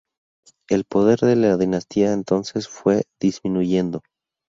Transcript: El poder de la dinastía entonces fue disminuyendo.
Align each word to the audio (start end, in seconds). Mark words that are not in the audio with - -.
El 0.67 0.85
poder 0.85 1.19
de 1.19 1.35
la 1.35 1.57
dinastía 1.57 2.11
entonces 2.13 2.67
fue 2.67 3.03
disminuyendo. 3.21 4.01